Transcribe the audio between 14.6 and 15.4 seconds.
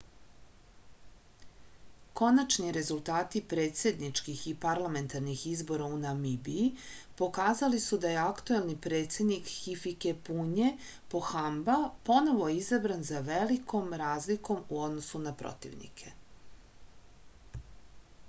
u odnosu na